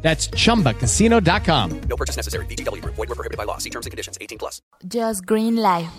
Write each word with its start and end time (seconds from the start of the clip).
That's 0.00 0.30
chumbacasino.com. 0.30 1.80
No 1.88 1.96
purchase 1.96 2.16
necessary. 2.16 2.46
BGW. 2.46 2.82
Void 2.84 3.08
were 3.08 3.14
prohibited 3.14 3.36
by 3.36 3.44
law. 3.44 3.58
See 3.58 3.70
terms 3.70 3.86
and 3.86 3.90
conditions. 3.90 4.16
18 4.20 4.38
plus. 4.38 4.62
Just 4.86 5.26
Green 5.26 5.56
Live. 5.56 5.90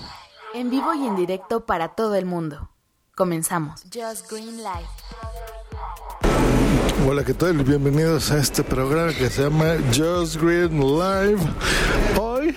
En 0.56 0.72
vivo 0.72 0.96
y 0.96 1.06
en 1.06 1.16
directo 1.16 1.66
para 1.66 1.90
todo 1.90 2.16
el 2.16 2.26
mundo. 2.26 2.70
Comenzamos. 3.16 3.84
Just 3.94 4.30
Green 4.32 4.58
Live. 4.58 4.88
Hola, 7.08 7.24
¿qué 7.24 7.34
tal? 7.34 7.64
Bienvenidos 7.64 8.32
a 8.32 8.40
este 8.40 8.64
programa 8.64 9.14
que 9.14 9.30
se 9.30 9.44
llama 9.44 9.76
Just 9.96 10.36
Green 10.36 10.80
Live. 10.80 11.40
Hoy 12.20 12.56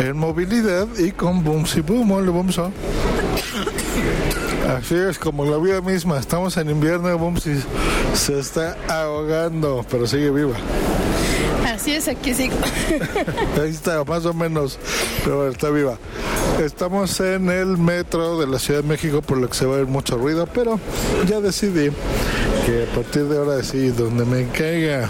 en 0.00 0.16
movilidad 0.16 0.88
y 0.98 1.12
con 1.12 1.44
Boomsy 1.44 1.80
Boom. 1.80 2.10
Hola, 2.10 2.30
Boomso. 2.30 2.72
Así 4.76 4.94
es, 4.94 5.18
como 5.18 5.44
la 5.44 5.58
vida 5.58 5.80
misma. 5.80 6.18
Estamos 6.18 6.56
en 6.56 6.70
invierno 6.70 7.12
y 7.12 7.16
Boomsy 7.16 7.60
se 8.14 8.38
está 8.38 8.76
ahogando, 8.88 9.84
pero 9.90 10.06
sigue 10.06 10.30
viva. 10.30 10.54
Así 11.66 11.92
es, 11.92 12.06
aquí 12.06 12.34
sigo. 12.34 12.54
Ahí 13.60 13.70
está, 13.70 14.04
más 14.04 14.24
o 14.26 14.32
menos, 14.32 14.78
pero 15.24 15.48
está 15.48 15.70
viva. 15.70 15.98
Estamos 16.62 17.18
en 17.18 17.50
el 17.50 17.78
metro 17.78 18.38
de 18.38 18.46
la 18.46 18.60
Ciudad 18.60 18.82
de 18.82 18.88
México, 18.88 19.22
por 19.22 19.38
lo 19.38 19.48
que 19.48 19.54
se 19.54 19.66
va 19.66 19.74
a 19.74 19.78
ver 19.78 19.86
mucho 19.86 20.16
ruido, 20.16 20.46
pero 20.46 20.78
ya 21.26 21.40
decidí 21.40 21.90
que 22.64 22.86
a 22.88 22.94
partir 22.94 23.24
de 23.24 23.38
ahora 23.38 23.62
sí, 23.64 23.88
donde 23.88 24.24
me 24.24 24.46
caiga, 24.48 25.08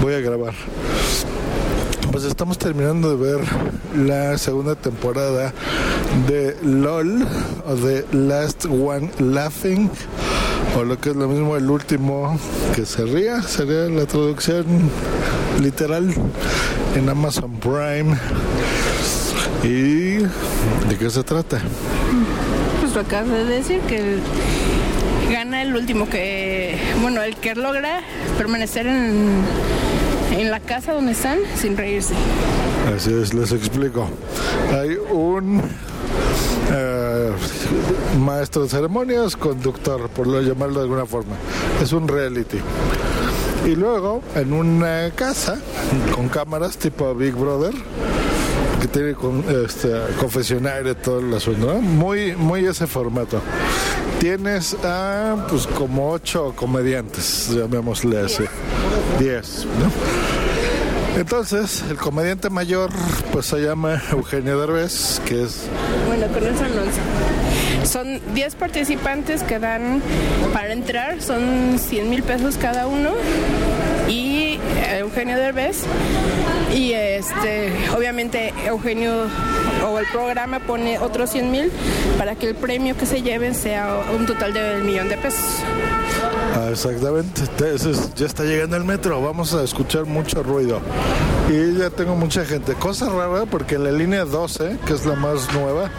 voy 0.00 0.14
a 0.14 0.20
grabar. 0.20 0.54
Pues 2.12 2.24
estamos 2.24 2.58
terminando 2.58 3.16
de 3.16 3.32
ver 3.32 3.40
la 3.96 4.36
segunda 4.36 4.74
temporada 4.74 5.54
de 6.28 6.58
LOL, 6.62 7.26
o 7.66 7.74
de 7.74 8.04
Last 8.12 8.66
One 8.66 9.10
Laughing, 9.18 9.90
o 10.76 10.84
lo 10.84 11.00
que 11.00 11.08
es 11.10 11.16
lo 11.16 11.26
mismo, 11.26 11.56
el 11.56 11.70
último 11.70 12.38
que 12.74 12.84
se 12.84 13.06
ría, 13.06 13.40
sería 13.40 13.88
la 13.88 14.04
traducción 14.04 14.66
literal 15.62 16.14
en 16.94 17.08
Amazon 17.08 17.52
Prime. 17.52 18.14
¿Y 19.64 20.18
de 20.88 20.98
qué 20.98 21.08
se 21.08 21.24
trata? 21.24 21.62
Pues 22.80 22.94
lo 22.94 23.00
acabas 23.00 23.30
de 23.30 23.44
decir 23.46 23.80
que 23.88 24.18
gana 25.32 25.62
el 25.62 25.74
último 25.74 26.10
que, 26.10 26.78
bueno, 27.00 27.22
el 27.22 27.36
que 27.36 27.54
logra 27.54 28.00
permanecer 28.36 28.86
en, 28.86 29.42
en 30.32 30.50
la 30.50 30.60
casa 30.60 30.92
donde 30.92 31.12
están 31.12 31.38
sin 31.56 31.76
reírse. 31.76 32.14
Así 32.94 33.12
es, 33.12 33.32
les 33.34 33.52
explico. 33.52 34.08
Hay 34.72 34.96
un 35.10 35.62
eh, 36.72 37.32
maestro 38.18 38.62
de 38.62 38.68
ceremonias, 38.68 39.36
conductor, 39.36 40.08
por 40.08 40.26
lo 40.26 40.40
llamarlo 40.40 40.76
de 40.76 40.82
alguna 40.82 41.06
forma. 41.06 41.34
Es 41.82 41.92
un 41.92 42.08
reality. 42.08 42.58
Y 43.66 43.76
luego, 43.76 44.22
en 44.34 44.52
una 44.52 45.10
casa 45.14 45.58
con 46.14 46.28
cámaras 46.28 46.76
tipo 46.76 47.14
Big 47.14 47.34
Brother, 47.34 47.72
que 48.80 48.88
tiene 48.88 49.14
con, 49.14 49.44
este, 49.64 49.92
confesionario 50.18 50.96
todo 50.96 51.20
el 51.20 51.32
asunto, 51.32 51.74
¿no? 51.74 51.80
Muy, 51.80 52.34
muy 52.34 52.66
ese 52.66 52.88
formato. 52.88 53.40
Tienes 54.18 54.76
a, 54.82 55.46
pues, 55.48 55.68
como 55.68 56.10
ocho 56.10 56.52
comediantes, 56.56 57.50
llamémosle 57.50 58.20
así. 58.20 58.44
Diez, 59.20 59.66
¿no? 59.78 60.21
Entonces, 61.16 61.84
el 61.90 61.96
comediante 61.96 62.48
mayor, 62.50 62.90
pues 63.32 63.46
se 63.46 63.58
llama 63.58 64.00
Eugenio 64.10 64.58
Derbez, 64.58 65.20
que 65.26 65.42
es 65.42 65.66
Bueno, 66.08 66.26
con 66.28 66.42
eso 66.42 66.64
no 66.68 67.86
Son 67.86 68.20
10 68.34 68.54
participantes 68.54 69.42
que 69.42 69.58
dan 69.58 70.02
para 70.52 70.72
entrar, 70.72 71.20
son 71.20 71.78
100 71.78 72.10
mil 72.10 72.22
pesos 72.22 72.56
cada 72.56 72.86
uno. 72.86 73.10
Eugenio 75.02 75.36
Derbez. 75.36 75.84
Y 76.74 76.92
este, 76.92 77.72
obviamente 77.94 78.52
Eugenio 78.66 79.26
o 79.86 79.98
el 79.98 80.06
programa 80.06 80.60
pone 80.60 80.98
otros 80.98 81.30
100 81.30 81.50
mil 81.50 81.72
para 82.16 82.34
que 82.34 82.48
el 82.48 82.54
premio 82.54 82.96
que 82.96 83.04
se 83.04 83.20
lleven 83.20 83.54
sea 83.54 84.02
un 84.16 84.26
total 84.26 84.54
de 84.54 84.76
un 84.76 84.86
millón 84.86 85.08
de 85.08 85.16
pesos. 85.16 85.62
Ah, 86.54 86.68
exactamente. 86.70 87.42
Ya 88.16 88.26
está 88.26 88.44
llegando 88.44 88.76
el 88.76 88.84
metro, 88.84 89.20
vamos 89.20 89.54
a 89.54 89.62
escuchar 89.62 90.06
mucho 90.06 90.42
ruido. 90.42 90.80
Y 91.50 91.78
ya 91.78 91.90
tengo 91.90 92.14
mucha 92.14 92.44
gente. 92.44 92.74
Cosa 92.74 93.08
rara 93.08 93.44
porque 93.46 93.74
en 93.74 93.84
la 93.84 93.90
línea 93.90 94.24
12, 94.24 94.78
que 94.86 94.94
es 94.94 95.04
la 95.04 95.14
más 95.14 95.52
nueva, 95.52 95.90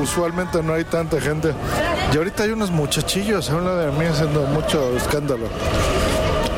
usualmente 0.00 0.62
no 0.62 0.74
hay 0.74 0.84
tanta 0.84 1.20
gente. 1.20 1.52
Y 2.12 2.16
ahorita 2.16 2.42
hay 2.42 2.50
unos 2.50 2.70
muchachillos 2.70 3.48
a 3.50 3.56
un 3.56 3.64
de 3.64 3.92
mí 3.98 4.04
haciendo 4.04 4.42
mucho 4.42 4.96
escándalo. 4.96 5.46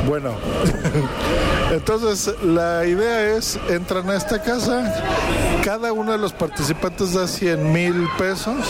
Bueno, 0.06 0.31
entonces 1.72 2.34
la 2.43 2.87
idea 2.87 3.37
es, 3.37 3.59
entran 3.69 4.09
a 4.10 4.16
esta 4.16 4.43
casa, 4.43 4.94
cada 5.65 5.93
uno 5.93 6.12
de 6.12 6.19
los 6.19 6.32
participantes 6.32 7.12
da 7.12 7.27
100 7.27 7.72
mil 7.72 8.09
pesos, 8.19 8.65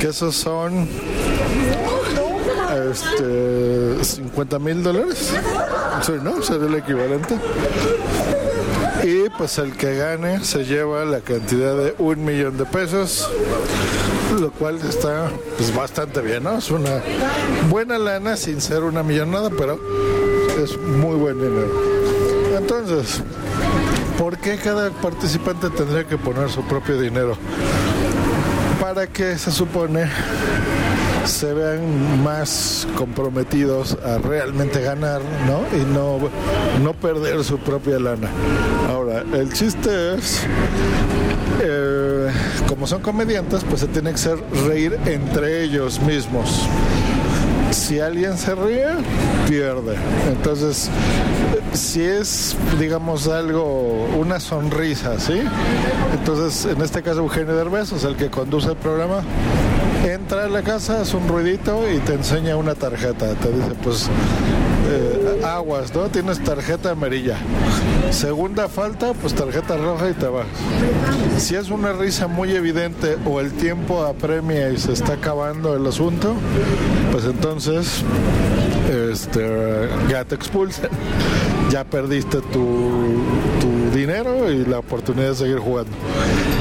que 0.00 0.08
esos 0.08 0.36
son 0.36 0.88
este, 2.90 4.04
50 4.04 4.58
mil 4.58 4.82
dólares. 4.82 5.32
Sí, 6.02 6.12
¿no? 6.22 6.42
Sería 6.42 6.66
el 6.66 6.74
equivalente. 6.74 7.36
Y 9.02 9.28
pues 9.30 9.58
el 9.58 9.76
que 9.76 9.96
gane 9.96 10.44
se 10.44 10.64
lleva 10.64 11.04
la 11.04 11.20
cantidad 11.20 11.76
de 11.76 11.94
un 11.98 12.24
millón 12.24 12.58
de 12.58 12.64
pesos, 12.64 13.30
lo 14.40 14.50
cual 14.50 14.76
está 14.76 15.30
pues, 15.56 15.74
bastante 15.74 16.20
bien, 16.20 16.42
¿no? 16.42 16.58
Es 16.58 16.70
una 16.70 17.02
buena 17.68 17.98
lana 17.98 18.36
sin 18.36 18.60
ser 18.60 18.82
una 18.82 19.02
millonada, 19.02 19.50
pero 19.50 19.78
es 20.62 20.76
muy 20.78 21.16
buen 21.16 21.36
dinero. 21.36 21.95
Entonces, 22.56 23.22
¿por 24.18 24.38
qué 24.38 24.56
cada 24.56 24.90
participante 24.90 25.68
tendría 25.70 26.04
que 26.04 26.16
poner 26.16 26.48
su 26.48 26.62
propio 26.62 26.98
dinero? 26.98 27.36
Para 28.80 29.06
que 29.06 29.36
se 29.36 29.50
supone 29.50 30.08
se 31.26 31.52
vean 31.52 32.22
más 32.22 32.86
comprometidos 32.96 33.98
a 34.04 34.18
realmente 34.18 34.80
ganar, 34.80 35.20
¿no? 35.46 35.62
Y 35.76 35.84
no, 35.84 36.18
no 36.82 36.92
perder 36.94 37.42
su 37.42 37.58
propia 37.58 37.98
lana. 37.98 38.28
Ahora, 38.88 39.24
el 39.32 39.52
chiste 39.52 40.14
es, 40.14 40.42
eh, 41.62 42.30
como 42.68 42.86
son 42.86 43.02
comediantes, 43.02 43.64
pues 43.64 43.80
se 43.80 43.88
tiene 43.88 44.10
que 44.10 44.16
hacer 44.16 44.38
reír 44.68 44.96
entre 45.06 45.64
ellos 45.64 46.00
mismos. 46.00 46.68
Si 47.76 48.00
alguien 48.00 48.36
se 48.38 48.54
ríe, 48.54 48.86
pierde. 49.48 49.96
Entonces, 50.28 50.90
si 51.72 52.02
es, 52.02 52.56
digamos, 52.80 53.28
algo, 53.28 54.08
una 54.18 54.40
sonrisa, 54.40 55.20
¿sí? 55.20 55.42
Entonces, 56.18 56.64
en 56.72 56.80
este 56.80 57.02
caso, 57.02 57.20
Eugenio 57.20 57.54
Derbez, 57.54 57.92
es 57.92 58.02
el 58.04 58.16
que 58.16 58.28
conduce 58.28 58.70
el 58.70 58.76
programa, 58.76 59.22
entra 60.04 60.46
a 60.46 60.48
la 60.48 60.62
casa, 60.62 61.02
hace 61.02 61.16
un 61.16 61.28
ruidito 61.28 61.82
y 61.88 61.98
te 61.98 62.14
enseña 62.14 62.56
una 62.56 62.74
tarjeta. 62.74 63.34
Te 63.34 63.52
dice, 63.52 63.74
pues, 63.84 64.08
aguas, 65.46 65.94
¿no? 65.94 66.08
Tienes 66.08 66.42
tarjeta 66.42 66.90
amarilla. 66.90 67.36
Segunda 68.10 68.68
falta, 68.68 69.12
pues 69.14 69.34
tarjeta 69.34 69.76
roja 69.76 70.10
y 70.10 70.14
te 70.14 70.26
vas. 70.26 70.46
Si 71.38 71.54
es 71.54 71.70
una 71.70 71.92
risa 71.92 72.26
muy 72.26 72.52
evidente 72.52 73.16
o 73.24 73.40
el 73.40 73.52
tiempo 73.52 74.04
apremia 74.04 74.70
y 74.70 74.78
se 74.78 74.92
está 74.92 75.14
acabando 75.14 75.74
el 75.76 75.86
asunto, 75.86 76.34
pues 77.12 77.24
entonces 77.24 78.02
este, 79.10 79.88
ya 80.08 80.24
te 80.24 80.34
expulsan. 80.34 80.90
Ya 81.70 81.84
perdiste 81.84 82.40
tu, 82.42 83.20
tu 83.60 83.75
dinero 83.96 84.50
y 84.50 84.64
la 84.64 84.78
oportunidad 84.80 85.30
de 85.30 85.34
seguir 85.34 85.58
jugando. 85.58 85.90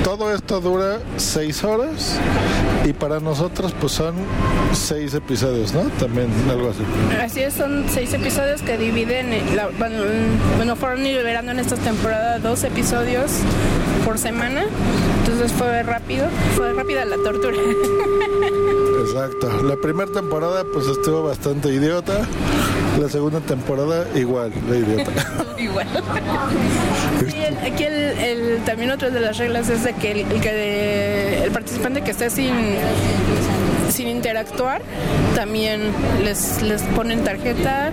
Todo 0.04 0.34
esto 0.34 0.62
dura 0.62 1.00
seis 1.18 1.64
horas 1.64 2.18
y 2.86 2.94
para 2.94 3.20
nosotros 3.20 3.74
pues 3.80 3.94
son 3.94 4.16
seis 4.74 5.14
episodios, 5.14 5.74
¿no? 5.74 5.82
También 6.00 6.28
algo 6.50 6.70
así. 6.70 6.84
Así 7.22 7.42
es, 7.42 7.54
son 7.56 7.86
seis 7.92 8.14
episodios 8.14 8.62
que 8.62 8.78
dividen, 8.78 9.34
en 9.34 9.56
la- 9.56 9.70
bueno, 9.80 9.98
bueno, 10.58 10.76
fueron 10.76 11.04
liberando 11.04 11.52
en 11.52 11.60
esta 11.60 11.76
temporada 11.76 12.40
dos 12.40 12.64
episodios 12.64 13.32
por 14.06 14.18
semana, 14.20 14.66
entonces 15.26 15.52
fue 15.58 15.82
rápido, 15.84 16.28
fue 16.56 16.74
rápida 16.74 17.04
la 17.06 17.18
tortura. 17.18 17.58
Exacto. 19.06 19.62
La 19.64 19.76
primera 19.76 20.12
temporada 20.12 20.64
pues 20.72 20.88
estuvo 20.88 21.24
bastante 21.24 21.70
idiota. 21.70 22.26
La 23.00 23.10
segunda 23.10 23.40
temporada 23.42 24.06
igual, 24.16 24.52
de 24.70 24.80
idiota. 24.80 25.12
Igual. 25.58 25.88
Sí, 27.30 27.38
el- 27.38 27.58
aquí 27.74 27.84
el, 27.84 27.94
el- 27.94 28.60
también 28.66 28.92
otra 28.92 29.10
de 29.10 29.20
las 29.20 29.38
reglas 29.38 29.70
es 29.70 29.84
de 29.84 29.94
que 29.94 30.12
el, 30.12 30.20
el 30.32 30.42
que 30.42 30.54
de- 30.54 31.44
el 31.46 31.52
participante 31.52 32.02
que 32.02 32.12
esté 32.12 32.30
sin 32.30 32.54
sin 33.90 34.08
interactuar 34.10 34.82
también 35.36 35.80
les, 36.24 36.62
les 36.64 36.82
ponen 36.82 37.24
tarjeta 37.24 37.92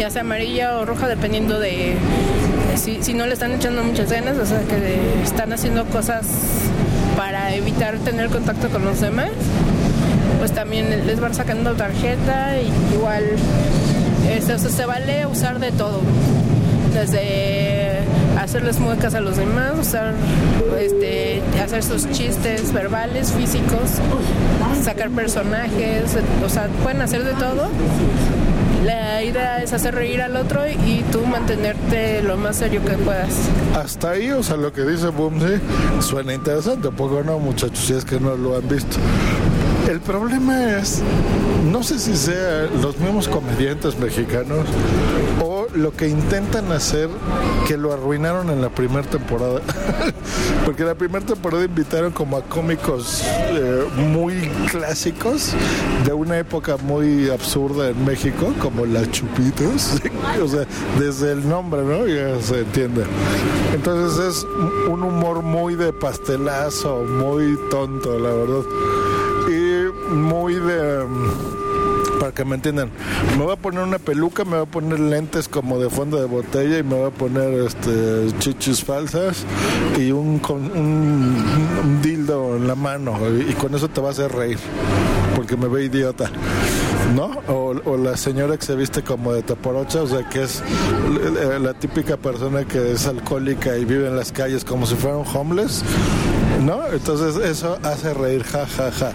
ya 0.00 0.10
sea 0.10 0.22
amarilla 0.22 0.78
o 0.78 0.84
roja 0.84 1.06
dependiendo 1.06 1.60
de 1.60 1.94
si, 2.76 3.02
si 3.02 3.14
no 3.14 3.26
le 3.26 3.34
están 3.34 3.52
echando 3.52 3.84
muchas 3.84 4.10
ganas 4.10 4.36
o 4.38 4.46
sea 4.46 4.60
que 4.62 4.98
están 5.22 5.52
haciendo 5.52 5.84
cosas 5.86 6.26
para 7.34 7.52
evitar 7.52 7.98
tener 7.98 8.28
contacto 8.28 8.68
con 8.68 8.84
los 8.84 9.00
demás 9.00 9.30
pues 10.38 10.52
también 10.52 11.04
les 11.04 11.18
van 11.18 11.34
sacando 11.34 11.74
tarjeta 11.74 12.60
y 12.60 12.94
igual 12.94 13.24
este, 14.30 14.54
o 14.54 14.58
sea, 14.60 14.70
se 14.70 14.86
vale 14.86 15.26
usar 15.26 15.58
de 15.58 15.72
todo 15.72 16.00
desde 16.94 17.98
hacerles 18.40 18.78
muecas 18.78 19.16
a 19.16 19.20
los 19.20 19.36
demás, 19.36 19.72
usar, 19.80 20.12
este, 20.80 21.42
hacer 21.60 21.82
sus 21.82 22.08
chistes 22.12 22.72
verbales, 22.72 23.32
físicos, 23.32 23.98
sacar 24.84 25.10
personajes, 25.10 26.16
o 26.44 26.48
sea, 26.48 26.68
pueden 26.84 27.02
hacer 27.02 27.24
de 27.24 27.32
todo. 27.32 27.68
La 28.84 29.22
idea 29.22 29.62
es 29.62 29.72
hacer 29.72 29.94
reír 29.94 30.20
al 30.20 30.36
otro 30.36 30.66
y 30.68 31.02
tú 31.10 31.24
mantenerte 31.24 32.22
lo 32.22 32.36
más 32.36 32.56
serio 32.56 32.84
que 32.84 32.92
puedas. 32.92 33.48
Hasta 33.74 34.10
ahí, 34.10 34.30
o 34.30 34.42
sea, 34.42 34.56
lo 34.56 34.72
que 34.72 34.82
dice 34.82 35.08
Boomsy 35.08 35.60
suena 36.00 36.34
interesante, 36.34 36.88
¿a 36.88 36.90
poco 36.90 37.22
no, 37.22 37.38
muchachos? 37.38 37.78
Si 37.78 37.94
es 37.94 38.04
que 38.04 38.20
no 38.20 38.36
lo 38.36 38.56
han 38.56 38.68
visto. 38.68 38.98
El 39.88 40.00
problema 40.00 40.78
es, 40.78 41.02
no 41.70 41.82
sé 41.82 41.98
si 41.98 42.16
sea 42.16 42.68
los 42.80 42.98
mismos 42.98 43.28
comediantes 43.28 43.98
mexicanos 43.98 44.66
o 45.42 45.66
lo 45.74 45.92
que 45.92 46.08
intentan 46.08 46.72
hacer 46.72 47.10
que 47.66 47.76
lo 47.76 47.92
arruinaron 47.92 48.48
en 48.48 48.62
la 48.62 48.70
primera 48.70 49.02
temporada. 49.02 49.60
Porque 50.64 50.84
la 50.84 50.94
primera 50.94 51.24
temporada 51.24 51.64
invitaron 51.64 52.12
como 52.12 52.38
a 52.38 52.42
cómicos 52.42 53.22
eh, 53.50 53.84
muy 53.96 54.48
clásicos 54.70 55.52
de 56.04 56.12
una 56.14 56.38
época 56.38 56.78
muy 56.78 57.28
absurda 57.28 57.90
en 57.90 58.04
México, 58.04 58.54
como 58.60 58.86
la 58.86 59.08
Chupitos. 59.10 60.00
o 60.42 60.48
sea, 60.48 60.66
desde 60.98 61.32
el 61.32 61.46
nombre, 61.46 61.82
¿no? 61.82 62.06
Ya 62.06 62.40
se 62.40 62.60
entiende. 62.60 63.04
Entonces 63.74 64.36
es 64.36 64.46
un 64.88 65.02
humor 65.02 65.42
muy 65.42 65.74
de 65.74 65.92
pastelazo, 65.92 67.02
muy 67.02 67.58
tonto, 67.70 68.18
la 68.18 68.30
verdad. 68.30 68.64
Muy 70.14 70.54
de 70.54 71.04
mm, 71.04 72.20
para 72.20 72.32
que 72.32 72.44
me 72.44 72.54
entiendan, 72.54 72.90
me 73.36 73.44
voy 73.44 73.52
a 73.52 73.56
poner 73.56 73.82
una 73.82 73.98
peluca, 73.98 74.44
me 74.44 74.52
voy 74.52 74.62
a 74.62 74.66
poner 74.66 75.00
lentes 75.00 75.48
como 75.48 75.78
de 75.78 75.90
fondo 75.90 76.18
de 76.18 76.26
botella 76.26 76.78
y 76.78 76.82
me 76.82 76.94
voy 76.94 77.08
a 77.08 77.10
poner 77.10 77.52
este 77.54 78.26
chichis 78.38 78.84
falsas 78.84 79.44
y 79.98 80.12
un, 80.12 80.38
con, 80.38 80.70
un, 80.70 82.00
dildo 82.02 82.56
en 82.56 82.68
la 82.68 82.74
mano 82.74 83.18
y, 83.28 83.52
con 83.54 83.74
eso 83.74 83.88
te 83.88 84.00
va 84.00 84.08
a 84.08 84.10
hacer 84.12 84.32
reír 84.32 84.58
porque 85.34 85.56
me 85.56 85.68
ve 85.68 85.84
idiota. 85.84 86.30
¿No? 87.14 87.30
O, 87.48 87.96
la 87.96 88.16
señora 88.16 88.56
que 88.56 88.64
se 88.64 88.74
viste 88.74 89.02
como 89.02 89.32
de 89.34 89.42
teporocha, 89.42 90.02
o 90.02 90.06
sea, 90.06 90.26
que 90.28 90.44
es 90.44 90.62
la, 91.48 91.58
la 91.58 91.74
típica 91.74 92.16
persona 92.16 92.64
que 92.64 92.92
es 92.92 93.06
alcohólica 93.06 93.76
y 93.76 93.84
vive 93.84 94.08
en 94.08 94.16
las 94.16 94.32
calles 94.32 94.64
como 94.64 94.86
si 94.86 94.94
fuera 94.94 95.18
un 95.18 95.26
homeless, 95.26 95.84
¿no? 96.62 96.80
Entonces 96.90 97.36
eso 97.36 97.78
hace 97.82 98.14
reír, 98.14 98.42
ja, 98.44 98.66
ja, 98.66 98.90
ja. 98.90 99.12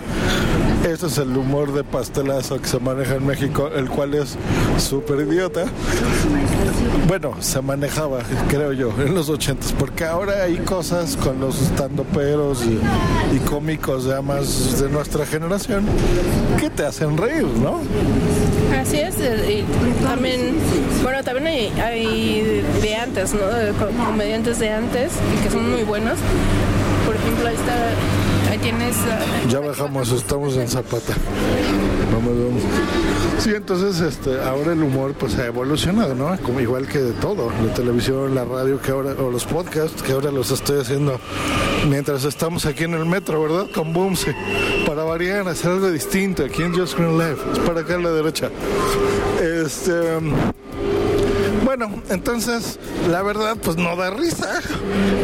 Eso 0.87 1.07
es 1.07 1.17
el 1.17 1.35
humor 1.35 1.73
de 1.73 1.83
pastelazo 1.83 2.59
que 2.61 2.67
se 2.67 2.79
maneja 2.79 3.15
en 3.15 3.25
México, 3.25 3.69
el 3.75 3.89
cual 3.89 4.13
es 4.13 4.37
súper 4.77 5.19
idiota. 5.27 5.65
Bueno, 7.07 7.35
se 7.39 7.61
manejaba, 7.61 8.19
creo 8.47 8.71
yo, 8.73 8.93
en 8.99 9.13
los 9.13 9.29
ochentas, 9.29 9.73
porque 9.77 10.05
ahora 10.05 10.43
hay 10.43 10.57
cosas 10.57 11.17
con 11.17 11.39
los 11.39 11.61
estandoperos 11.61 12.63
y, 12.65 12.79
y 13.35 13.39
cómicos 13.39 14.05
ya 14.05 14.21
más 14.21 14.79
de 14.79 14.89
nuestra 14.89 15.25
generación 15.25 15.85
que 16.59 16.69
te 16.69 16.85
hacen 16.85 17.17
reír, 17.17 17.45
¿no? 17.61 17.81
Así 18.79 18.99
es, 18.99 19.15
y 19.17 19.63
también, 20.03 20.55
bueno, 21.03 21.23
también 21.23 21.47
hay, 21.47 21.81
hay 21.81 22.63
de 22.81 22.95
antes, 22.95 23.33
¿no? 23.33 23.41
Comediantes 24.05 24.59
de 24.59 24.69
antes 24.69 25.11
y 25.37 25.43
que 25.43 25.49
son 25.49 25.69
muy 25.69 25.83
buenos. 25.83 26.17
Por 27.05 27.15
ejemplo, 27.15 27.47
ahí 27.47 27.55
está, 27.55 27.75
ah, 28.61 29.47
Ya 29.49 29.59
bajamos, 29.59 30.11
estamos 30.11 30.55
en 30.57 30.67
Zapata. 30.67 31.13
Vamos, 32.11 32.33
vamos. 32.33 32.63
Sí, 33.39 33.51
entonces 33.55 34.01
este, 34.01 34.41
ahora 34.41 34.73
el 34.73 34.83
humor 34.83 35.13
pues 35.13 35.37
ha 35.37 35.45
evolucionado, 35.45 36.13
¿no? 36.13 36.37
Como 36.43 36.59
igual 36.59 36.87
que 36.87 36.99
de 36.99 37.13
todo, 37.13 37.49
la 37.65 37.73
televisión, 37.73 38.35
la 38.35 38.43
radio, 38.43 38.81
que 38.81 38.91
ahora, 38.91 39.13
o 39.13 39.31
los 39.31 39.45
podcasts, 39.45 40.01
que 40.03 40.11
ahora 40.11 40.29
los 40.31 40.51
estoy 40.51 40.81
haciendo 40.81 41.19
mientras 41.87 42.25
estamos 42.25 42.65
aquí 42.65 42.83
en 42.83 42.95
el 42.95 43.05
metro, 43.05 43.41
¿verdad? 43.41 43.67
Con 43.73 43.93
Boomsy. 43.93 44.31
Para 44.85 45.03
variar, 45.03 45.47
hacer 45.47 45.71
algo 45.71 45.89
distinto 45.89 46.43
aquí 46.43 46.63
en 46.63 46.77
Just 46.77 46.97
Green 46.97 47.17
Life. 47.17 47.41
Es 47.53 47.59
para 47.59 47.81
acá 47.81 47.95
a 47.95 47.99
la 47.99 48.11
derecha. 48.11 48.49
Este. 49.41 49.93
Bueno, 51.79 52.03
entonces, 52.09 52.77
la 53.09 53.21
verdad, 53.21 53.55
pues 53.55 53.77
no 53.77 53.95
da 53.95 54.09
risa, 54.09 54.59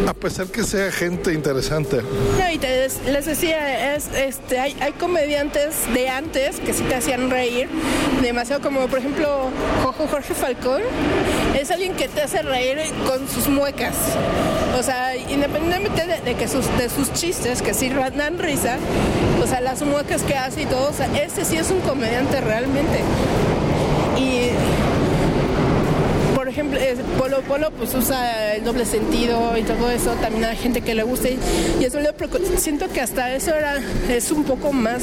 a 0.07 0.13
pesar 0.13 0.47
que 0.47 0.63
sea 0.63 0.89
gente 0.89 1.33
interesante. 1.33 1.97
No, 2.01 2.49
y 2.49 2.57
te 2.57 2.87
les 3.11 3.25
decía, 3.25 3.93
es, 3.93 4.07
este, 4.15 4.57
hay, 4.57 4.73
hay 4.79 4.93
comediantes 4.93 5.75
de 5.93 6.07
antes 6.07 6.61
que 6.61 6.71
sí 6.71 6.83
te 6.83 6.95
hacían 6.95 7.29
reír 7.29 7.67
demasiado, 8.21 8.61
como 8.61 8.87
por 8.87 8.99
ejemplo 8.99 9.49
Jorge 10.09 10.33
Falcón, 10.33 10.81
es 11.59 11.71
alguien 11.71 11.93
que 11.93 12.07
te 12.07 12.21
hace 12.21 12.41
reír 12.41 12.77
con 13.05 13.27
sus 13.27 13.49
muecas. 13.49 13.93
O 14.79 14.81
sea, 14.81 15.13
independientemente 15.13 16.21
de, 16.23 16.35
que 16.35 16.47
sus, 16.47 16.65
de 16.77 16.87
sus 16.87 17.11
chistes, 17.11 17.61
que 17.61 17.73
sí 17.73 17.89
dan 17.89 18.39
risa, 18.39 18.77
o 19.43 19.45
sea, 19.45 19.59
las 19.59 19.81
muecas 19.81 20.23
que 20.23 20.35
hace 20.35 20.61
y 20.61 20.65
todo, 20.67 20.89
o 20.89 20.93
sea, 20.93 21.07
ese 21.21 21.43
sí 21.43 21.57
es 21.57 21.69
un 21.69 21.81
comediante 21.81 22.39
realmente. 22.39 23.01
Y 24.17 24.51
Polo 27.17 27.41
Polo 27.41 27.71
pues 27.71 27.93
usa 27.93 28.55
el 28.55 28.63
doble 28.63 28.85
sentido 28.85 29.57
y 29.57 29.63
todo 29.63 29.89
eso, 29.91 30.11
también 30.21 30.45
hay 30.45 30.57
gente 30.57 30.81
que 30.81 30.93
le 30.95 31.03
gusta 31.03 31.29
y, 31.29 31.37
y 31.79 31.85
eso 31.85 31.99
le 31.99 32.11
preocupa. 32.13 32.43
siento 32.57 32.87
que 32.89 33.01
hasta 33.01 33.33
eso 33.33 33.53
era 33.55 33.79
es 34.09 34.31
un 34.31 34.43
poco 34.43 34.71
más 34.73 35.01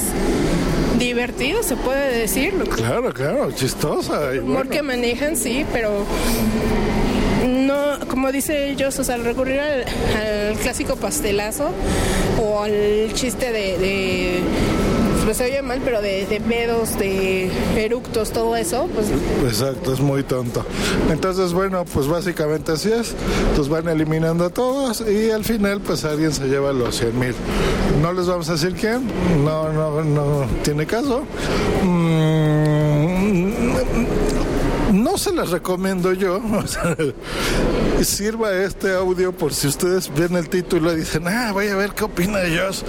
divertido, 0.99 1.63
se 1.63 1.77
puede 1.77 2.19
decir, 2.19 2.53
Claro, 2.77 3.13
claro, 3.13 3.51
chistosa. 3.53 4.35
y 4.35 4.39
humor 4.39 4.55
bueno. 4.67 4.71
que 4.71 4.83
manejan, 4.83 5.37
sí, 5.37 5.65
pero 5.73 6.05
no, 7.49 7.99
como 8.09 8.31
dice 8.31 8.71
ellos, 8.71 8.99
o 8.99 9.05
sea, 9.05 9.17
recurrir 9.17 9.59
al, 9.61 9.85
al 10.17 10.55
clásico 10.63 10.97
pastelazo 10.97 11.71
o 12.41 12.63
al 12.63 13.11
chiste 13.15 13.47
de, 13.53 13.79
de 13.79 14.41
se 15.35 15.45
oye 15.45 15.63
mal, 15.63 15.81
pero 15.85 16.03
de, 16.03 16.27
de 16.27 16.41
pedos, 16.41 16.99
de 16.99 17.51
eructos, 17.77 18.31
todo 18.31 18.57
eso, 18.57 18.89
pues 18.95 19.07
Exacto, 19.47 19.93
es 19.93 20.01
muy 20.01 20.23
tonto. 20.23 20.65
Entonces, 21.11 21.53
bueno, 21.53 21.85
pues 21.85 22.07
básicamente 22.07 22.73
así 22.73 22.91
es. 22.93 23.15
Los 23.57 23.69
van 23.69 23.89
eliminando 23.89 24.45
a 24.45 24.51
todos 24.51 25.03
y 25.09 25.31
al 25.31 25.45
final, 25.45 25.81
pues 25.81 26.05
alguien 26.05 26.33
se 26.33 26.47
lleva 26.47 26.73
los 26.73 26.97
100 26.97 27.19
mil. 27.19 27.35
No 28.01 28.13
les 28.13 28.27
vamos 28.27 28.49
a 28.49 28.53
decir 28.53 28.75
quién, 28.75 29.07
no, 29.45 29.73
no, 29.73 30.03
no 30.03 30.47
tiene 30.63 30.87
caso. 30.87 31.25
Mm, 31.83 33.53
no 34.93 35.19
se 35.19 35.33
las 35.33 35.51
recomiendo 35.51 36.13
yo. 36.13 36.41
Sirva 38.03 38.53
este 38.53 38.95
audio 38.95 39.33
por 39.33 39.55
si 39.55 39.69
ustedes 39.69 40.13
ven 40.15 40.35
el 40.37 40.49
título 40.49 40.93
y 40.93 40.97
dicen, 40.97 41.27
ah, 41.29 41.51
voy 41.53 41.69
a 41.69 41.77
ver 41.77 41.93
qué 41.93 42.05
opina 42.05 42.39
Josh. 42.41 42.83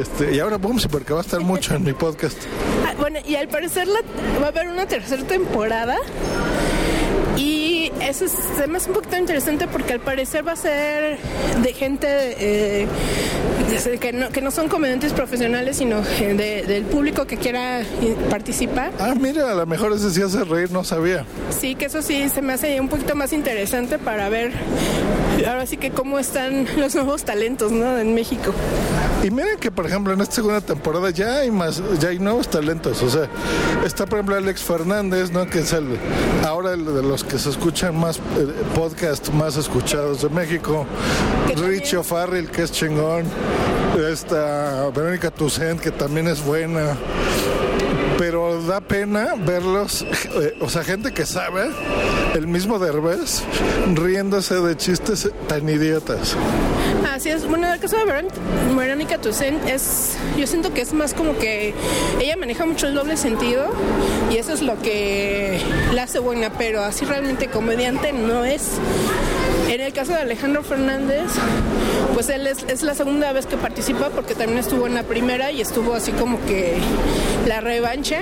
Este, 0.00 0.34
y 0.36 0.40
ahora, 0.40 0.56
boom, 0.56 0.78
porque 0.90 1.12
va 1.12 1.20
a 1.20 1.22
estar 1.22 1.40
mucho 1.40 1.74
en 1.74 1.84
mi 1.84 1.92
podcast. 1.92 2.36
Ah, 2.86 2.94
bueno, 2.98 3.18
y 3.26 3.34
al 3.34 3.48
parecer 3.48 3.88
la- 3.88 4.00
va 4.40 4.46
a 4.46 4.48
haber 4.48 4.68
una 4.68 4.86
tercera 4.86 5.22
temporada. 5.24 5.96
Eso 8.06 8.24
es, 8.24 8.32
se 8.56 8.66
me 8.68 8.78
hace 8.78 8.88
un 8.88 8.94
poquito 8.94 9.16
interesante 9.16 9.66
porque 9.66 9.92
al 9.94 10.00
parecer 10.00 10.46
va 10.46 10.52
a 10.52 10.56
ser 10.56 11.18
de 11.62 11.72
gente 11.72 12.06
eh, 12.08 12.86
que, 14.00 14.12
no, 14.12 14.28
que 14.30 14.40
no 14.40 14.50
son 14.52 14.68
comediantes 14.68 15.12
profesionales, 15.12 15.76
sino 15.78 15.98
eh, 16.20 16.34
de- 16.34 16.62
del 16.72 16.84
público 16.84 17.26
que 17.26 17.36
quiera 17.36 17.80
eh, 17.80 17.84
participar. 18.30 18.92
Ah, 19.00 19.14
mira, 19.18 19.50
a 19.50 19.54
lo 19.54 19.66
mejor 19.66 19.92
ese 19.92 20.10
sí 20.12 20.22
hace 20.22 20.44
reír, 20.44 20.70
no 20.70 20.84
sabía. 20.84 21.24
Sí, 21.58 21.74
que 21.74 21.86
eso 21.86 22.00
sí 22.00 22.28
se 22.28 22.42
me 22.42 22.52
hace 22.52 22.80
un 22.80 22.88
poquito 22.88 23.16
más 23.16 23.32
interesante 23.32 23.98
para 23.98 24.28
ver 24.28 24.52
ahora 25.46 25.66
sí 25.66 25.76
que 25.76 25.90
cómo 25.90 26.18
están 26.18 26.66
los 26.78 26.94
nuevos 26.94 27.24
talentos 27.24 27.72
¿no? 27.72 27.98
en 27.98 28.14
México. 28.14 28.52
Y 29.22 29.30
miren 29.30 29.58
que, 29.58 29.70
por 29.70 29.86
ejemplo, 29.86 30.12
en 30.12 30.20
esta 30.20 30.36
segunda 30.36 30.60
temporada 30.60 31.10
ya 31.10 31.38
hay 31.38 31.50
más, 31.50 31.82
ya 31.98 32.10
hay 32.10 32.18
nuevos 32.18 32.48
talentos. 32.48 33.02
O 33.02 33.10
sea, 33.10 33.28
está, 33.84 34.06
por 34.06 34.18
ejemplo, 34.18 34.36
Alex 34.36 34.62
Fernández, 34.62 35.32
¿no? 35.32 35.46
Que 35.46 35.60
es 35.60 35.72
el, 35.72 35.98
ahora 36.46 36.74
el 36.74 36.84
de 36.84 37.02
los 37.02 37.24
que 37.24 37.38
se 37.38 37.50
escuchan 37.50 37.98
más, 37.98 38.18
eh, 38.18 38.46
podcast 38.74 39.30
más 39.30 39.56
escuchados 39.56 40.22
de 40.22 40.28
México. 40.28 40.86
Que 41.48 41.54
también- 41.54 41.72
Rich 41.80 41.94
O'Farrell, 41.94 42.50
que 42.50 42.62
es 42.62 42.72
chingón. 42.72 43.24
Esta 44.10 44.90
Verónica 44.94 45.30
Tucent, 45.30 45.80
que 45.80 45.90
también 45.90 46.28
es 46.28 46.44
buena. 46.44 46.96
Pero 48.18 48.62
da 48.62 48.80
pena 48.80 49.34
verlos, 49.36 50.02
eh, 50.02 50.54
o 50.60 50.68
sea, 50.68 50.84
gente 50.84 51.12
que 51.12 51.26
sabe, 51.26 51.68
el 52.34 52.46
mismo 52.46 52.78
Derbez, 52.78 53.42
riéndose 53.94 54.60
de 54.60 54.76
chistes 54.76 55.30
tan 55.48 55.68
idiotas. 55.68 56.36
Así 57.12 57.30
es. 57.30 57.48
Bueno, 57.48 57.66
en 57.66 57.74
el 57.74 57.80
caso 57.80 57.96
de 57.96 58.04
Verónica 58.74 59.18
Toussaint 59.18 59.66
es, 59.68 60.16
yo 60.36 60.46
siento 60.46 60.72
que 60.72 60.82
es 60.82 60.92
más 60.92 61.14
como 61.14 61.38
que 61.38 61.74
ella 62.20 62.36
maneja 62.36 62.66
mucho 62.66 62.86
el 62.86 62.94
doble 62.94 63.16
sentido 63.16 63.70
y 64.30 64.36
eso 64.36 64.52
es 64.52 64.62
lo 64.62 64.80
que 64.80 65.58
la 65.92 66.04
hace 66.04 66.18
buena, 66.18 66.50
pero 66.50 66.82
así 66.82 67.04
realmente 67.04 67.48
comediante 67.48 68.12
no 68.12 68.44
es. 68.44 68.72
En 69.68 69.80
el 69.80 69.92
caso 69.92 70.12
de 70.12 70.18
Alejandro 70.18 70.62
Fernández, 70.62 71.24
pues 72.14 72.28
él 72.28 72.46
es, 72.46 72.64
es 72.68 72.82
la 72.82 72.94
segunda 72.94 73.32
vez 73.32 73.46
que 73.46 73.56
participa 73.56 74.10
porque 74.10 74.34
también 74.34 74.58
estuvo 74.58 74.86
en 74.86 74.94
la 74.94 75.02
primera 75.02 75.50
y 75.50 75.60
estuvo 75.60 75.94
así 75.94 76.12
como 76.12 76.38
que 76.46 76.76
la 77.46 77.60
revancha. 77.60 78.20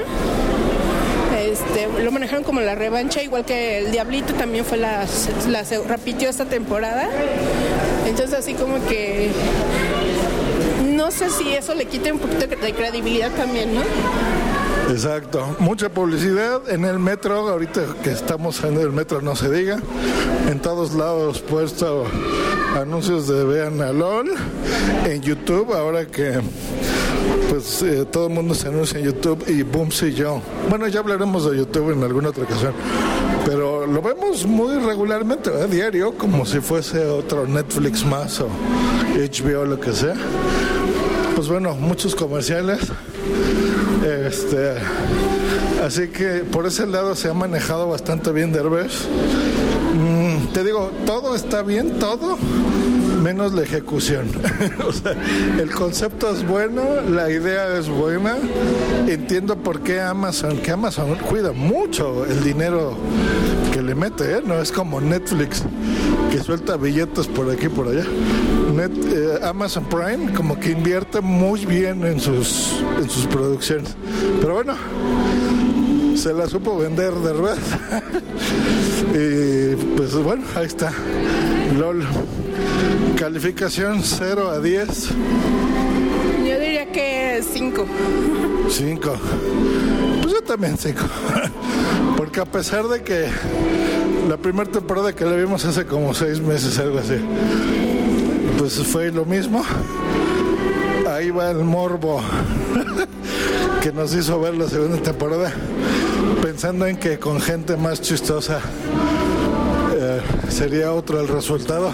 Este, 1.39 1.89
lo 2.03 2.11
manejaron 2.11 2.45
como 2.45 2.61
la 2.61 2.75
revancha, 2.75 3.23
igual 3.23 3.45
que 3.45 3.79
el 3.79 3.93
Diablito 3.93 4.35
también 4.35 4.65
fue 4.65 4.79
la, 4.79 5.05
la 5.49 5.65
se 5.65 5.83
repitió 5.83 6.31
esta 6.31 6.47
temporada. 6.47 7.09
Entonces 8.07 8.39
así 8.39 8.55
como 8.55 8.85
que 8.87 9.31
no 10.95 11.11
sé 11.11 11.31
si 11.31 11.53
eso 11.53 11.75
le 11.75 11.87
quite 11.87 12.13
un 12.13 12.19
poquito 12.19 12.47
de 12.47 12.73
credibilidad 12.73 13.31
también, 13.33 13.75
¿no? 13.75 13.83
Exacto, 14.91 15.57
mucha 15.61 15.89
publicidad 15.89 16.69
en 16.69 16.85
el 16.85 16.99
metro, 16.99 17.49
ahorita 17.49 17.83
que 18.03 18.11
estamos 18.11 18.63
en 18.65 18.79
el 18.79 18.93
metro 18.93 19.23
no 19.23 19.35
se 19.35 19.51
diga, 19.51 19.79
en 20.51 20.61
todos 20.61 20.93
lados 20.93 21.41
puesto 21.41 22.05
anuncios 22.77 23.27
de 23.27 23.45
Vean 23.45 23.81
a 23.81 23.93
en 25.09 25.23
YouTube, 25.23 25.73
ahora 25.73 26.07
que 26.07 26.41
pues 27.49 27.83
eh, 27.83 28.05
todo 28.05 28.27
el 28.27 28.35
mundo 28.35 28.55
se 28.55 28.69
anuncia 28.69 28.99
en 28.99 29.07
YouTube 29.07 29.45
y 29.49 29.63
boom, 29.63 29.91
sí 29.91 30.13
yo. 30.13 30.43
Bueno, 30.69 30.87
ya 30.89 31.01
hablaremos 31.01 31.51
de 31.51 31.57
YouTube 31.57 31.93
en 31.93 32.03
alguna 32.03 32.29
otra 32.29 32.45
ocasión, 32.45 32.75
pero 33.45 33.87
lo 33.87 34.01
vemos 34.03 34.47
muy 34.47 34.77
regularmente, 34.79 35.51
¿verdad? 35.51 35.69
diario, 35.69 36.15
como 36.17 36.47
si 36.47 36.61
fuese 36.61 37.05
otro 37.07 37.47
Netflix 37.47 38.05
más 38.05 38.41
o 38.41 38.49
HBO, 39.15 39.65
lo 39.65 39.81
que 39.81 39.93
sea. 39.93 40.15
Pues 41.35 41.49
bueno, 41.49 41.75
muchos 41.75 42.15
comerciales. 42.15 42.81
Este, 44.05 44.75
así 45.85 46.09
que 46.09 46.45
por 46.51 46.67
ese 46.67 46.87
lado 46.87 47.15
se 47.15 47.29
ha 47.29 47.35
manejado 47.35 47.89
bastante 47.89 48.33
bien 48.33 48.53
Derbez. 48.53 49.07
Mm, 49.95 50.53
te 50.53 50.65
digo, 50.65 50.91
todo 51.07 51.35
está 51.35 51.63
bien, 51.63 51.99
todo, 51.99 52.37
menos 53.25 53.55
la 53.55 53.63
ejecución. 53.63 54.29
o 54.87 54.93
sea, 54.93 55.13
el 55.59 55.71
concepto 55.71 56.31
es 56.31 56.47
bueno, 56.47 57.01
la 57.09 57.31
idea 57.31 57.79
es 57.79 57.89
buena. 57.89 58.37
Entiendo 59.09 59.57
por 59.57 59.81
qué 59.81 59.99
Amazon, 59.99 60.59
que 60.59 60.71
Amazon 60.71 61.17
cuida 61.17 61.53
mucho 61.53 62.27
el 62.27 62.45
dinero 62.45 62.95
que 63.73 63.81
le 63.81 63.95
mete, 63.95 64.37
¿eh? 64.37 64.43
no 64.45 64.61
es 64.61 64.71
como 64.71 65.01
Netflix 65.01 65.63
que 66.31 66.39
suelta 66.39 66.77
billetes 66.77 67.27
por 67.27 67.51
aquí 67.51 67.67
y 67.67 67.69
por 67.71 67.89
allá. 67.89 68.05
Eh, 68.05 69.39
Amazon 69.43 69.85
Prime 69.89 70.33
como 70.35 70.61
que 70.61 70.73
invierte 70.73 71.23
muy 71.23 71.65
bien 71.65 72.05
en 72.05 72.21
sus, 72.21 72.83
en 72.99 73.09
sus 73.09 73.27
producciones. 73.27 73.97
Pero 74.41 74.55
bueno, 74.55 74.75
se 76.15 76.35
la 76.35 76.47
supo 76.47 76.77
vender 76.77 77.15
de 77.15 77.33
verdad. 77.33 77.57
y 79.15 79.77
pues 79.97 80.15
bueno, 80.15 80.45
ahí 80.57 80.67
está. 80.67 80.93
LOL. 81.79 82.05
Calificación 83.17 84.03
0 84.03 84.51
a 84.51 84.61
10. 84.61 85.09
Yo 86.47 86.61
diría 86.61 86.91
que 86.93 87.43
cinco. 87.53 87.87
5. 88.69 89.15
Pues 90.23 90.35
yo 90.35 90.43
también 90.43 90.77
5. 90.77 91.01
Porque 92.17 92.41
a 92.41 92.45
pesar 92.45 92.89
de 92.89 93.03
que 93.03 93.29
la 94.29 94.37
primera 94.37 94.71
temporada 94.71 95.13
que 95.15 95.25
la 95.25 95.37
vimos 95.37 95.65
hace 95.65 95.87
como 95.87 96.15
6 96.15 96.41
meses, 96.41 96.79
algo 96.79 96.99
así, 96.99 97.17
pues 98.59 98.75
fue 98.75 99.11
lo 99.11 99.25
mismo. 99.25 99.65
Ahí 101.09 101.31
va 101.31 101.51
el 101.51 101.65
morbo 101.65 102.21
que 103.83 103.93
nos 103.93 104.15
hizo 104.15 104.41
ver 104.41 104.55
la 104.55 104.69
segunda 104.69 104.97
temporada, 104.99 105.53
pensando 106.43 106.87
en 106.87 106.97
que 106.97 107.19
con 107.19 107.41
gente 107.41 107.77
más 107.77 108.01
chistosa 108.01 108.61
sería 110.55 110.93
otro 110.93 111.21
el 111.21 111.27
resultado, 111.27 111.93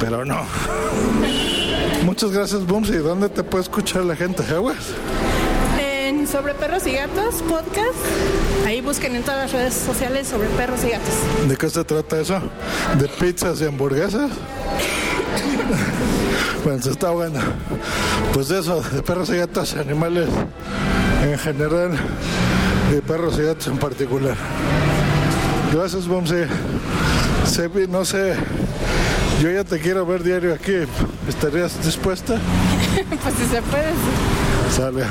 pero 0.00 0.24
no. 0.24 0.40
Muchas 2.02 2.30
gracias, 2.30 2.66
Bumsy. 2.66 2.96
¿Dónde 2.96 3.28
te 3.28 3.42
puede 3.42 3.64
escuchar 3.64 4.04
la 4.04 4.16
gente, 4.16 4.42
Aguas? 4.54 4.94
En 5.78 6.26
Sobre 6.26 6.54
Perros 6.54 6.86
y 6.86 6.92
Gatos 6.92 7.42
podcast, 7.46 7.98
ahí 8.66 8.80
busquen 8.80 9.16
en 9.16 9.22
todas 9.22 9.40
las 9.40 9.52
redes 9.52 9.74
sociales 9.74 10.28
sobre 10.28 10.48
perros 10.48 10.82
y 10.82 10.88
gatos. 10.88 11.14
¿De 11.46 11.56
qué 11.56 11.68
se 11.68 11.84
trata 11.84 12.18
eso? 12.18 12.40
¿De 12.98 13.06
pizzas 13.06 13.60
y 13.60 13.66
hamburguesas? 13.66 14.30
bueno, 16.64 16.82
se 16.82 16.90
está 16.90 17.10
bueno. 17.10 17.38
Pues 18.32 18.48
de 18.48 18.60
eso, 18.60 18.80
de 18.80 19.02
perros 19.02 19.28
y 19.28 19.36
gatos, 19.36 19.74
animales 19.74 20.28
en 21.22 21.38
general, 21.38 21.90
y 22.96 23.00
perros 23.02 23.38
y 23.38 23.42
gatos 23.42 23.66
en 23.66 23.76
particular. 23.76 24.36
Gracias, 25.70 26.08
Bumsy. 26.08 26.46
Sebi, 27.48 27.86
no 27.88 28.04
sé, 28.04 28.34
yo 29.40 29.50
ya 29.50 29.64
te 29.64 29.78
quiero 29.78 30.04
ver 30.04 30.22
diario 30.22 30.54
aquí. 30.54 30.74
¿Estarías 31.28 31.82
dispuesta? 31.84 32.34
pues 33.22 33.34
si 33.34 33.46
se 33.46 33.62
puede. 33.62 33.90
sí. 33.90 34.76
Sale. 34.76 35.04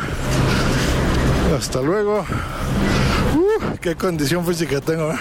Hasta 1.57 1.81
luego. 1.81 2.25
Uh, 3.35 3.77
qué 3.81 3.95
condición 3.95 4.45
física 4.45 4.79
tengo. 4.81 5.11
¿eh? 5.11 5.17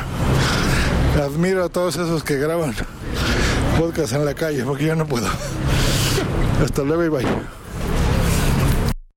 Admiro 1.23 1.65
a 1.65 1.69
todos 1.69 1.97
esos 1.97 2.23
que 2.23 2.37
graban 2.37 2.75
podcast 3.79 4.13
en 4.13 4.25
la 4.25 4.35
calle, 4.35 4.63
porque 4.65 4.85
yo 4.85 4.95
no 4.95 5.07
puedo. 5.07 5.29
Hasta 6.63 6.83
luego 6.83 7.05
y 7.05 7.09
bye. 7.09 7.66